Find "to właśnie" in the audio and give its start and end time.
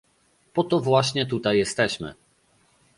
0.63-1.25